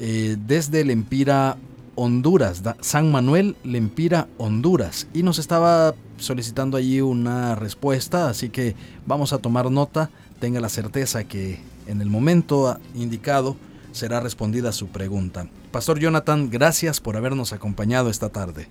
[0.00, 1.58] desde Lempira,
[1.94, 5.06] Honduras, San Manuel, Lempira, Honduras.
[5.14, 8.74] Y nos estaba solicitando allí una respuesta, así que
[9.06, 10.10] vamos a tomar nota.
[10.40, 13.56] Tenga la certeza que en el momento indicado
[13.92, 15.48] será respondida su pregunta.
[15.70, 18.68] Pastor Jonathan, gracias por habernos acompañado esta tarde.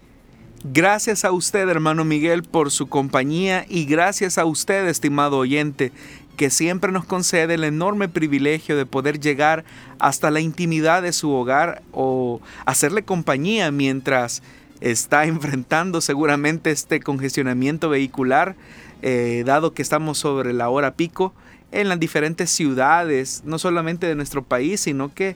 [0.66, 5.91] Gracias a usted, hermano Miguel, por su compañía y gracias a usted, estimado oyente,
[6.38, 9.66] que siempre nos concede el enorme privilegio de poder llegar
[9.99, 14.41] hasta la intimidad de su hogar o hacerle compañía mientras
[14.80, 18.55] está enfrentando seguramente este congestionamiento vehicular,
[19.01, 21.34] eh, dado que estamos sobre la hora pico
[21.74, 25.36] en las diferentes ciudades, no solamente de nuestro país, sino que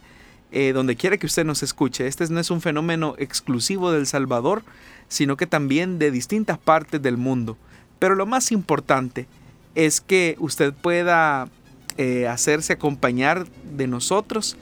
[0.52, 2.08] eh, donde quiera que usted nos escuche.
[2.08, 4.64] Este no es un fenómeno exclusivo del Salvador,
[5.10, 7.58] sino que también de distintas partes del mundo.
[8.00, 9.28] Pero lo más importante
[9.76, 11.50] es que usted pueda
[11.98, 14.58] eh, hacerse acompañar de nosotros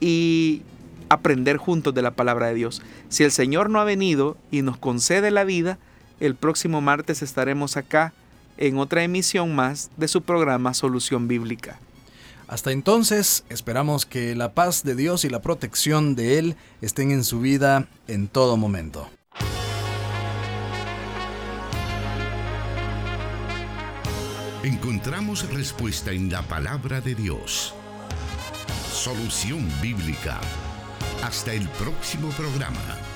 [0.00, 0.62] y
[1.08, 2.80] aprender juntos de la palabra de Dios.
[3.08, 5.78] Si el Señor no ha venido y nos concede la vida,
[6.20, 8.12] el próximo martes estaremos acá
[8.58, 11.80] en otra emisión más de su programa Solución Bíblica.
[12.48, 17.24] Hasta entonces, esperamos que la paz de Dios y la protección de Él estén en
[17.24, 19.08] su vida en todo momento.
[24.64, 27.74] Encontramos respuesta en la palabra de Dios.
[28.92, 30.40] Solución Bíblica.
[31.22, 33.07] Hasta el próximo programa.